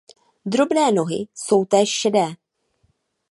Drobné 0.45 0.91
nohy 0.91 1.27
jsou 1.35 1.65
též 1.65 1.89
šedé. 1.89 2.25